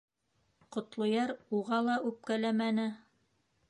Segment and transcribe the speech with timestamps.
[0.75, 2.93] Ҡотлояр уға ла үпкәләмәне.